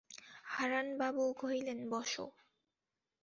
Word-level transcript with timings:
হারানবাবু 0.45 1.23
কহিলেন, 1.33 1.79
বসো। 1.89 2.25